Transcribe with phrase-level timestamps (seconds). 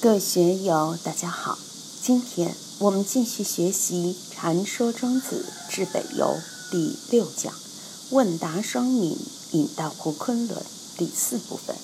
[0.00, 1.58] 各位学友，大家好。
[2.00, 6.24] 今天我们继续学习《禅说庄子至北游》
[6.70, 7.52] 第六讲
[8.10, 9.18] “问答双敏，
[9.50, 10.62] 引到胡昆仑”
[10.96, 11.74] 第四部分。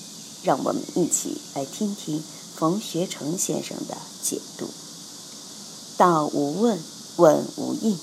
[0.44, 2.22] 让我们一起来听听
[2.54, 4.68] 冯学成先生的解读
[5.98, 6.78] ：“道无问，
[7.16, 7.98] 问无应。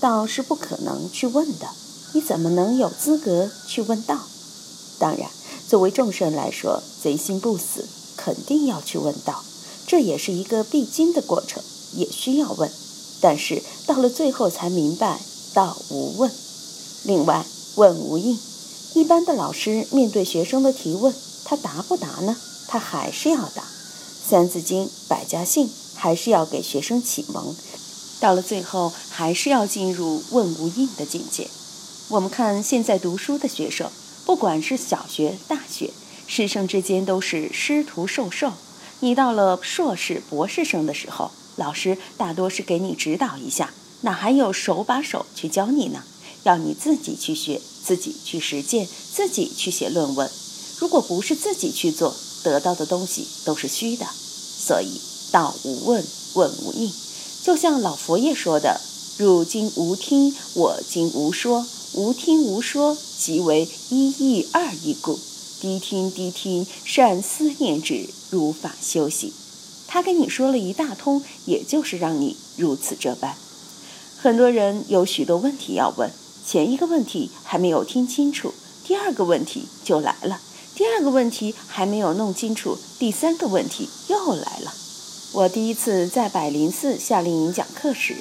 [0.00, 1.68] 道是不可能去问的，
[2.14, 4.18] 你怎么能有资格去问道？
[4.98, 5.28] 当然，
[5.68, 7.86] 作为众生来说，贼心不死。”
[8.24, 9.42] 肯定要去问道，
[9.84, 11.60] 这也是一个必经的过程，
[11.94, 12.70] 也需要问。
[13.20, 15.20] 但是到了最后才明白，
[15.52, 16.30] 道无问。
[17.02, 17.44] 另外，
[17.74, 18.38] 问无应。
[18.94, 21.12] 一般的老师面对学生的提问，
[21.44, 22.36] 他答不答呢？
[22.68, 23.64] 他还是要答。
[24.28, 27.56] 三字经、百家姓还是要给学生启蒙。
[28.20, 31.48] 到了最后，还是要进入问无应的境界。
[32.06, 33.90] 我们看现在读书的学生，
[34.24, 35.92] 不管是小学、大学。
[36.34, 38.54] 师生之间都是师徒授受，
[39.00, 46.02] 你到了硕士、博士生的时候，老师大多是给你指导一下，哪还有手把手去教你呢？
[46.44, 50.30] 要你自己去学，自己去实践，自己去写论文。
[50.78, 54.06] 如果不是自己去做，得到的东西都是虚的。
[54.06, 56.02] 所以道无问，
[56.32, 56.90] 问无应。
[57.42, 58.80] 就像老佛爷说的
[59.20, 61.66] ：“汝今无听，我今无说。
[61.92, 65.20] 无听无说，即为一意二意故。”
[65.62, 69.32] 谛听谛听，善思念之，如法修行。
[69.86, 73.36] 他跟你说了一大通，也就是让你如此这般。
[74.18, 76.10] 很多人有许多问题要问，
[76.44, 78.52] 前一个问题还没有听清楚，
[78.84, 80.40] 第二个问题就来了；
[80.74, 84.74] 第二个问题还没有弄清楚，第三个问题又来了。
[85.32, 88.16] 我第一次在百灵寺夏令营讲课时，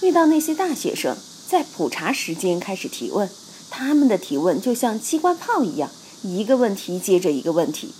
[0.00, 1.14] 遇到那些大学生，
[1.46, 3.28] 在普查时间开始提问，
[3.68, 5.90] 他们的提问就像机关炮一样。
[6.22, 7.92] 一个问题接着一个问题，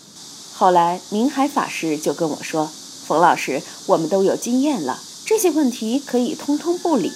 [0.55, 2.69] 后来明海法师就跟我说
[3.07, 7.13] ：“冯老师，我们都有经验了，这些问题可以通通不理。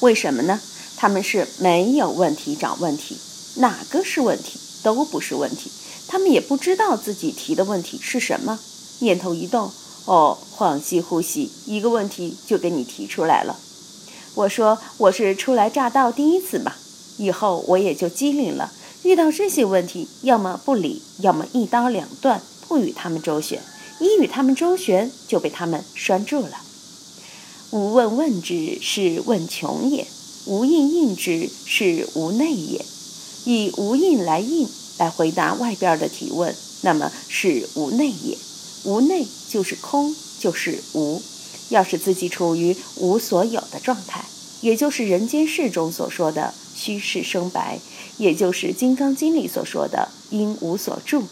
[0.00, 0.60] 为什么呢？
[0.96, 3.16] 他们是没有问题找问题，
[3.56, 5.70] 哪个是问题都不是问题，
[6.08, 8.58] 他们也不知道自己提的问题是什么。
[8.98, 9.70] 念头一动，
[10.04, 13.56] 哦，恍兮呼吸，一个问题就给你提出来了。
[14.34, 16.74] 我说我是初来乍到第一次嘛，
[17.16, 23.62] 以后我也就机灵了。”遇到这些问题，要么不理，要么一刀两断，不与他们周旋。
[23.98, 26.60] 一与他们周旋，就被他们拴住了。
[27.70, 30.04] 无问问之，是问穷也；
[30.46, 32.84] 无应应之，是无内也。
[33.44, 34.68] 以无应来应，
[34.98, 38.36] 来回答外边的提问，那么是无内也。
[38.84, 41.22] 无内就是空，就是无。
[41.70, 44.24] 要使自己处于无所有的状态，
[44.60, 47.78] 也就是人间世中所说的虚实生白。
[48.16, 51.24] 也就是《金刚经》里所说的“因无所住”，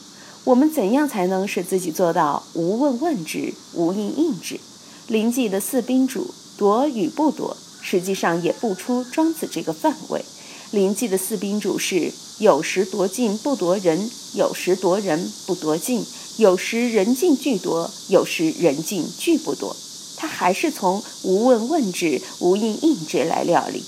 [0.44, 4.60] 我们怎样才能使自己做到无问问之，无应应之？
[5.06, 10.24] 临济的四宾主夺与不夺，实际上也不出庄子这个范围。
[10.70, 16.04] 临济的四宾主是有时夺尽不夺人，有时夺人不夺尽，
[16.36, 19.74] 有时人尽俱夺，有时人尽俱不夺。
[20.16, 23.82] 他还是从无问问之，无应应之来料理。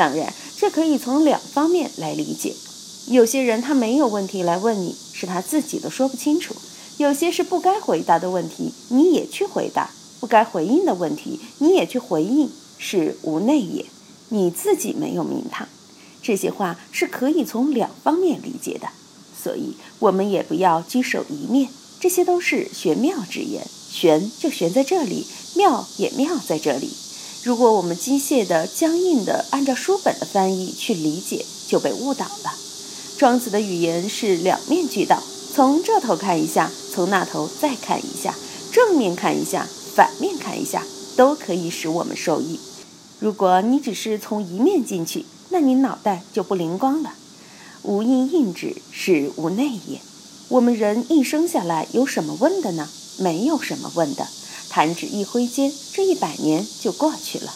[0.00, 0.32] 当然。
[0.56, 2.54] 这可以从两方面来理解，
[3.08, 6.54] 有些人他没有问题来问你，是他自己都说不清楚；
[6.96, 13.84] 有些是不该回答的问题，你也去回答；不该回应的问题，你也去回应，是无内也，
[14.30, 15.68] 你自己没有名堂。
[16.22, 18.88] 这些话是可以从两方面理解的，
[19.42, 21.68] 所以我们也不要拘守一面，
[22.00, 26.90] 这些都是玄妙之言，玄就玄在这里，妙也妙在这里。
[27.42, 32.52] 如果我们机械的、僵硬的按照书本的翻译去理解，就被误导了。
[33.16, 35.22] 庄子的语言是两面俱到，
[35.54, 38.34] 从这头看一下，从那头再看一下，
[38.70, 40.84] 正面看一下，反面看一下，
[41.16, 42.60] 都可以使我们受益。
[43.18, 47.14] 如果你只是从一面进去，那你脑袋就不灵光了。
[47.82, 49.98] 无应应之，是无内也。
[50.48, 52.86] 我们人一生下来有什么问的呢？
[53.18, 54.26] 没有什么问的。
[54.70, 57.52] 弹指一挥间，这一百年就过去了。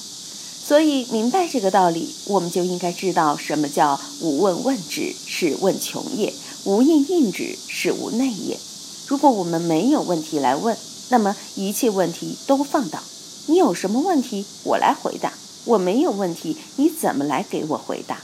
[0.66, 6.32] 所以明白这个道理，我们就应该知道什么叫无问问之，是问穷也；
[6.64, 8.58] 无应应之，是无内也。
[9.06, 10.76] 如果我们没有问题来问，
[11.10, 12.98] 那么一切问题都放倒。
[13.46, 15.30] 你有什么问题，我来回答；
[15.66, 18.22] 我没有问题，你怎么来给我回答？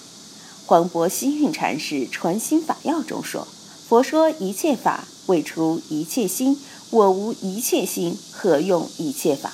[0.64, 3.46] 黄渤西运禅师《传心法要》中说
[3.90, 6.56] ：“佛说一切法，为除一切心。”
[6.90, 9.52] 我无一切心，何用一切法？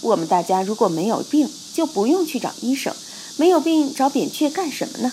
[0.00, 2.92] 我们大家如果没有病，就不用去找医生；
[3.36, 5.12] 没有病，找扁鹊干什么呢？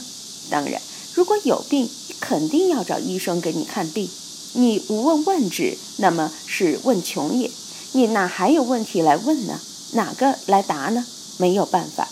[0.49, 0.81] 当然，
[1.13, 4.09] 如果有病，你肯定要找医生给你看病。
[4.53, 7.51] 你无问问之，那么是问穷也。
[7.91, 9.59] 你哪还有问题来问呢？
[9.91, 11.05] 哪个来答呢？
[11.37, 12.07] 没有办法。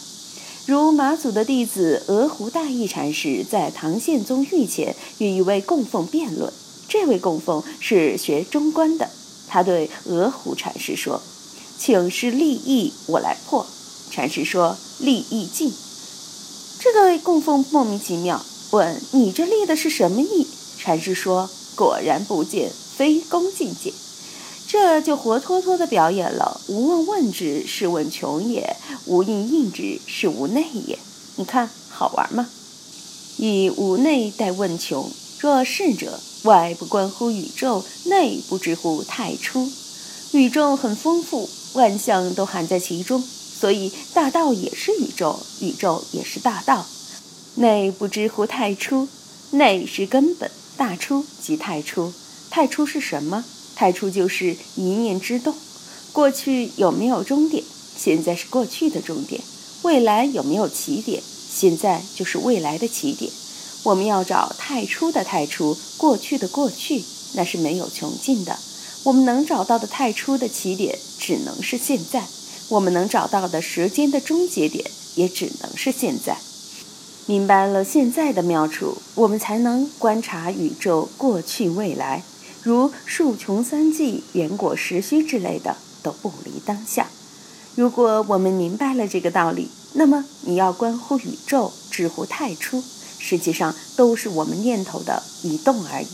[0.67, 6.53] 如马祖的弟子鹅湖大义禅师在唐宪宗御前与一位供奉辩论，
[6.87, 9.09] 这位供奉是学中观的，
[9.47, 11.19] 他对鹅湖禅师说
[11.79, 13.65] ：“请示立意，我来破。”
[14.11, 15.73] 禅师说：“立意尽。”
[16.79, 20.45] 这个供奉莫名其妙，问：“你这立的是什么意？”
[20.77, 23.91] 禅师说：“果然不见，非恭敬见。”
[24.71, 30.97] 这就活脱脱的表演了“无问问之，是问穷也；无应应之，是无内也。”
[31.35, 32.47] 你看好玩吗？
[33.35, 39.69] 以无内待问穷，若是者，外不关乎宇宙，内不知乎太初。
[40.31, 46.85] 宇宙很丰富，万象都含在其中，所以大道也是宇宙，宇宙也是大道。
[47.55, 49.09] 内不知乎太初，
[49.49, 52.13] 内是根本，大初即太初。
[52.49, 53.43] 太初是什么？
[53.81, 55.55] 太初就是一念之动，
[56.11, 57.63] 过去有没有终点？
[57.97, 59.41] 现在是过去的终点。
[59.81, 61.19] 未来有没有起点？
[61.49, 63.31] 现在就是未来的起点。
[63.81, 68.59] 我们要找太初的太初，过去的过去，那是没有穷尽的。
[69.01, 72.21] 我们能找到的太初的起点，只能是现在；
[72.69, 74.85] 我们能找到的时间的终结点，
[75.15, 76.37] 也只能是现在。
[77.25, 82.23] 明白了现在的妙处，我们才能观察宇宙过去未来。
[82.63, 87.09] 如树穷三季，圆果实虚之类的，都不离当下。
[87.73, 92.83] 如果我们明白了这个道理，那么你要关乎宇宙，知乎太初，
[93.17, 96.07] 实际上都是我们念头的移动而已。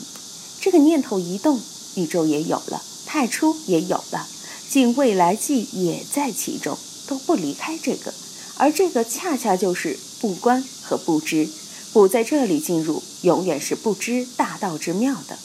[0.62, 1.60] 这个念头一动，
[1.96, 4.26] 宇宙也有了，太初也有了，
[4.70, 6.78] 尽未来际也在其中，
[7.08, 8.14] 都不离开这个。
[8.56, 11.50] 而这个恰恰就是不观和不知，
[11.92, 15.38] 不在这里进入，永远是不知大道之妙的。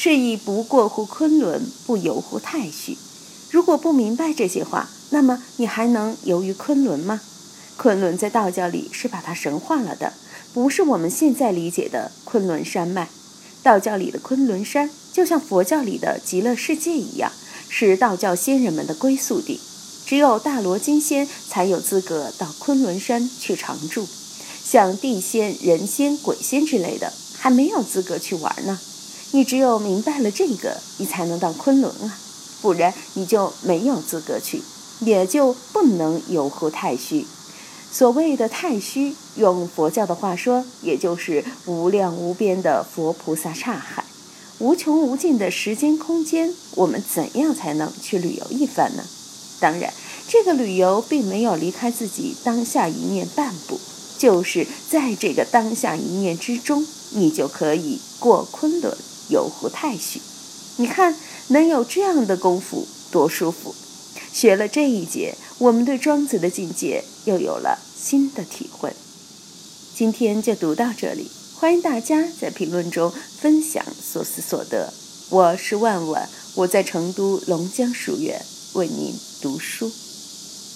[0.00, 2.96] 是以不过乎昆仑，不游乎太虚。
[3.50, 7.20] 如果不明白这些话，那么你还能游于昆仑吗？
[7.76, 10.12] 昆仑在道教里是把它神化了的，
[10.54, 13.08] 不是我们现在理解的昆仑山脉。
[13.64, 17.32] 道教里的昆仑山，就像佛教里的极乐世界一样，
[17.68, 19.58] 是道教仙人们的归宿地。
[20.06, 24.06] 只有大罗金仙才有资格到昆仑山去常住，
[24.64, 28.78] 像地仙、人仙、鬼仙之类的，还没有资格去玩呢。
[29.32, 32.18] 你只有明白了这个，你才能到昆仑啊，
[32.62, 34.62] 不然你就没有资格去，
[35.00, 37.26] 也就不能游乎太虚。
[37.90, 44.04] 所谓的太虚，用佛教的话说，也就是无量无边的佛菩萨刹海，
[44.58, 46.54] 无穷无尽的时间空间。
[46.76, 49.04] 我们怎样才能去旅游一番呢？
[49.60, 49.92] 当然，
[50.26, 53.78] 这个旅游并没有离开自己当下一念半步，
[54.18, 58.96] 就是在这个当下一念之中，你就可以过昆仑。
[59.28, 60.20] 游湖太虚，
[60.76, 61.16] 你看
[61.48, 63.74] 能有这样的功夫多舒服。
[64.32, 68.92] 学了这一节，我们对庄子的境界又有了新的体会。
[69.94, 74.92] 今天就读到这里，欢迎大家在评论中分享所思所得。
[75.30, 78.40] 我是万万，我在成都龙江书院
[78.74, 79.90] 为您读书。